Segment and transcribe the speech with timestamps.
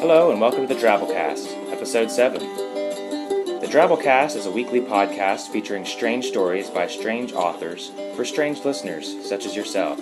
[0.00, 2.38] Hello and welcome to the Drabblecast, Episode 7.
[2.38, 9.28] The Drabblecast is a weekly podcast featuring strange stories by strange authors for strange listeners
[9.28, 10.00] such as yourself.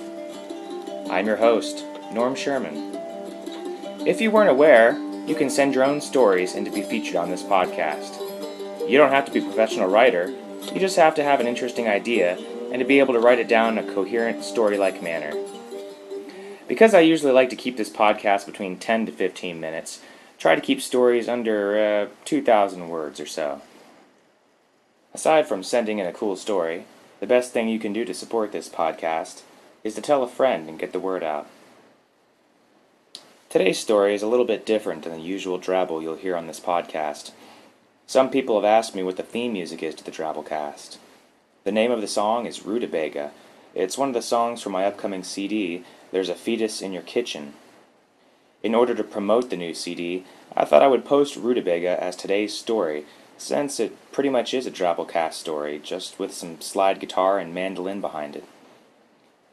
[1.08, 2.94] I'm your host, Norm Sherman.
[4.06, 7.30] If you weren't aware, you can send your own stories in to be featured on
[7.30, 8.20] this podcast.
[8.86, 10.28] You don't have to be a professional writer,
[10.74, 12.36] you just have to have an interesting idea
[12.70, 15.33] and to be able to write it down in a coherent, story like manner.
[16.69, 20.01] Because I usually like to keep this podcast between 10 to 15 minutes,
[20.39, 23.63] try to keep stories under uh, 2,000 words or so.
[25.15, 26.85] Aside from sending in a cool story,
[27.21, 29.43] the best thing you can do to support this podcast
[29.85, 31.47] is to tell a friend and get the word out.
[33.48, 36.61] Today's story is a little bit different than the usual drabble you'll hear on this
[36.61, 37.31] podcast.
[38.07, 40.98] Some people have asked me what the theme music is to the Drabblecast.
[41.65, 43.31] The name of the song is Rutabaga.
[43.77, 47.53] It's one of the songs from my upcoming CD, There's a Fetus in Your Kitchen.
[48.63, 50.25] In order to promote the new CD,
[50.57, 53.05] I thought I would post Rutabaga as today's story,
[53.36, 58.01] since it pretty much is a Drabblecast story, just with some slide guitar and mandolin
[58.01, 58.45] behind it.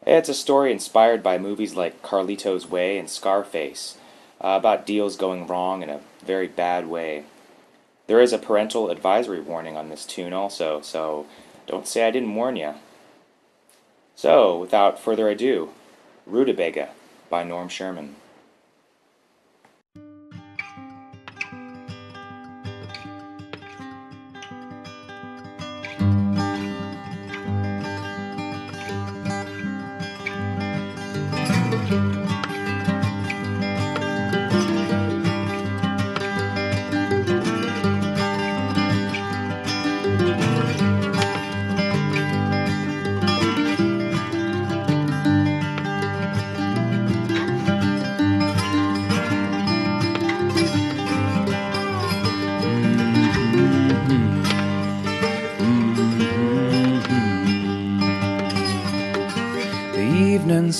[0.08, 3.98] It's a story inspired by movies like Carlito's Way and Scarface,
[4.40, 7.26] uh, about deals going wrong in a very bad way.
[8.08, 11.26] There is a parental advisory warning on this tune also, so
[11.68, 12.76] don't say I didn't warn you.
[14.16, 15.70] So, without further ado,
[16.26, 16.90] Rutabaga
[17.30, 18.16] by Norm Sherman.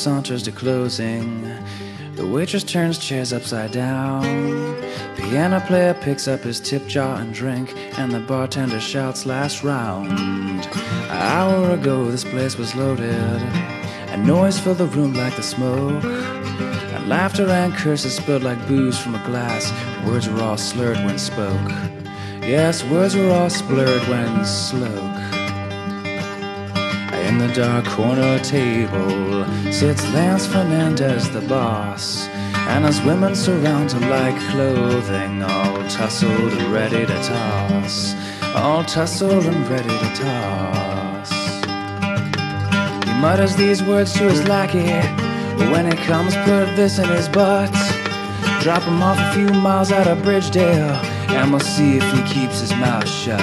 [0.04, 1.44] Saunters to closing.
[2.16, 4.76] The waitress turns chairs upside down.
[5.16, 10.12] Piano player picks up his tip jar and drink, and the bartender shouts last round.
[10.12, 13.42] An hour ago, this place was loaded,
[14.12, 16.04] A noise filled the room like the smoke.
[16.04, 19.72] And laughter and curses spilled like booze from a glass.
[20.06, 21.72] Words were all slurred when spoke.
[22.42, 25.23] Yes, words were all blurred when sloke.
[27.44, 32.26] The dark corner table sits Lance Fernandez, the boss.
[32.72, 38.16] And his women surround him like clothing, all tussled and ready to toss.
[38.56, 41.32] All tussled and ready to toss.
[43.04, 44.88] He mutters these words to his lackey.
[45.58, 47.74] But when it comes, put this in his butt.
[48.62, 50.96] Drop him off a few miles out of Bridgedale,
[51.32, 53.42] and we'll see if he keeps his mouth shut.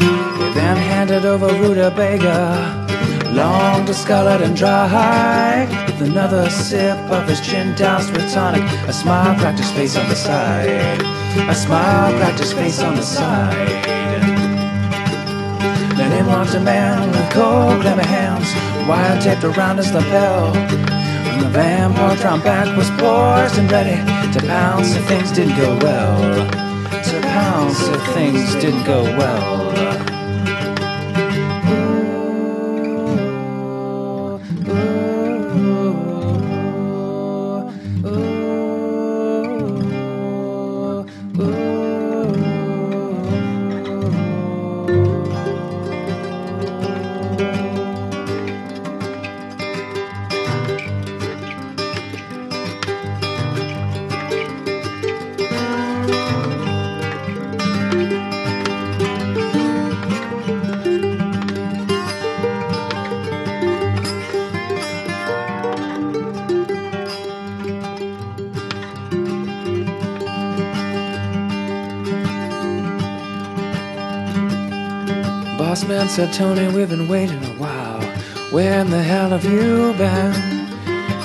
[0.00, 0.06] He
[0.54, 2.85] then handed over Rutabaga.
[3.32, 8.62] Long discolored and dry, with another sip of his gin doused with tonic.
[8.88, 11.00] A smile his face on the side.
[11.48, 13.68] A smile his face on the side.
[15.96, 18.48] Then in walked a man with cold, clammy hands,
[18.88, 20.52] wire taped around his lapel.
[20.52, 23.96] When the vampire round back was poised and ready
[24.32, 26.46] to pounce if things didn't go well.
[26.90, 30.15] To pounce if things didn't go well.
[75.76, 78.00] Boss man said, Tony, we've been waiting a while.
[78.50, 80.32] Where in the hell have you been?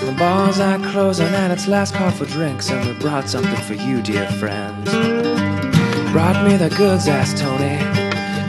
[0.05, 3.75] The bars are closing and it's last call for drinks, and we brought something for
[3.75, 4.83] you, dear friend.
[6.11, 7.77] Brought me the goods, asked Tony.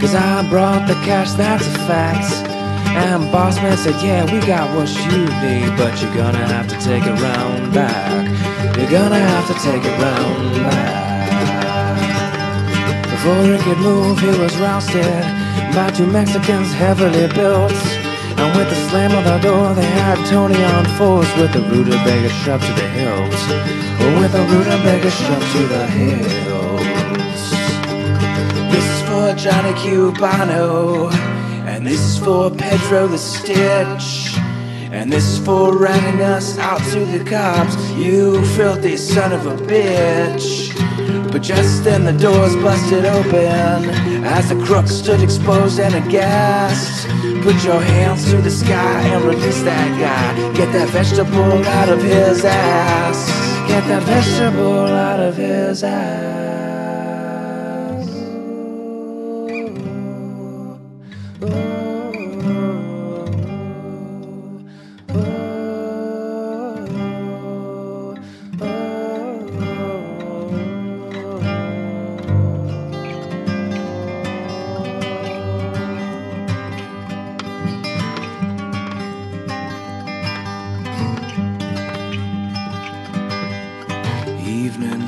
[0.01, 2.49] Cause I brought the cash, that's a fact.
[2.97, 6.81] And boss man said, Yeah, we got what you need, but you're gonna have to
[6.81, 8.77] take it round back.
[8.77, 11.12] You're gonna have to take it round back.
[13.23, 15.23] Before he could move, he was rousted
[15.77, 17.71] by two Mexicans heavily built.
[18.37, 22.29] And with the slam of the door, they had Tony on force with the rutabaga
[22.43, 23.31] shoved to the hilt.
[24.19, 26.81] With the rutabaga shoved to the hilt.
[28.73, 31.13] This is for Johnny Cubano,
[31.65, 34.37] and this is for Pedro the Stitch.
[34.93, 39.57] And this is for running us out to the cops, you filthy son of a
[39.57, 40.71] bitch.
[41.33, 43.89] But just then the doors busted open
[44.23, 47.09] as the crook stood exposed and aghast.
[47.43, 50.53] Put your hands to the sky and release that guy.
[50.53, 53.29] Get that vegetable out of his ass.
[53.67, 56.33] Get that vegetable out of his ass.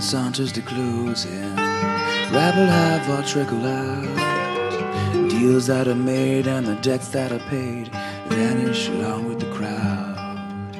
[0.04, 1.56] Evening saunters to closing.
[1.56, 5.30] Rabble have all trickle out.
[5.30, 7.88] Deals that are made and the debts that are paid
[8.26, 10.76] vanish along with the crowd.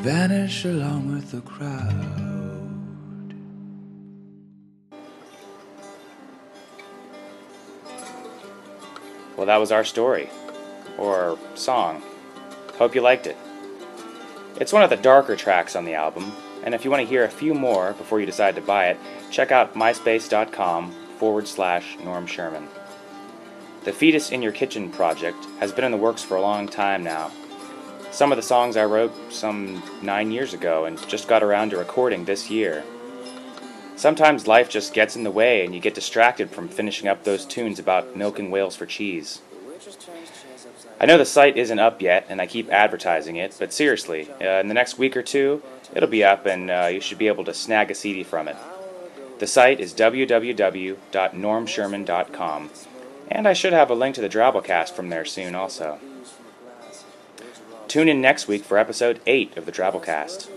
[0.00, 3.34] Vanish along with the crowd.
[9.36, 10.28] Well, that was our story.
[10.98, 12.02] Or song.
[12.76, 13.36] Hope you liked it.
[14.60, 17.24] It's one of the darker tracks on the album, and if you want to hear
[17.24, 18.98] a few more before you decide to buy it,
[19.30, 22.68] check out myspace.com forward slash Norm Sherman.
[23.82, 27.02] The Fetus in Your Kitchen project has been in the works for a long time
[27.02, 27.32] now.
[28.12, 31.76] Some of the songs I wrote some nine years ago and just got around to
[31.76, 32.84] recording this year.
[33.96, 37.44] Sometimes life just gets in the way and you get distracted from finishing up those
[37.44, 39.42] tunes about milking whales for cheese.
[41.00, 44.60] I know the site isn't up yet and I keep advertising it, but seriously, uh,
[44.60, 45.62] in the next week or two,
[45.94, 48.56] it'll be up and uh, you should be able to snag a CD from it.
[49.38, 52.70] The site is www.normsherman.com,
[53.28, 55.98] and I should have a link to the Drabblecast from there soon also.
[57.88, 60.48] Tune in next week for episode 8 of the Drabblecast.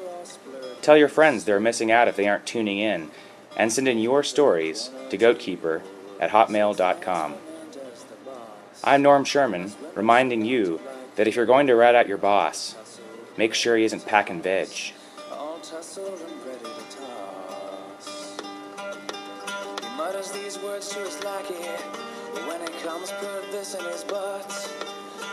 [0.82, 3.10] Tell your friends they're missing out if they aren't tuning in,
[3.56, 5.82] and send in your stories to goatkeeper
[6.20, 7.34] at hotmail.com.
[8.84, 10.80] I'm Norm Sherman, reminding you
[11.16, 12.76] that if you're going to rat out your boss,
[13.38, 14.94] make sure he isn't packing veg.
[19.98, 21.54] mutters these words to his lackey.
[22.48, 24.48] When it comes, put this in his butt.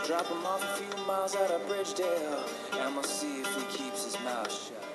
[0.05, 2.49] Drop him off a few miles out of Bridgedale,
[2.79, 4.94] and we'll see if he keeps his mouth shut.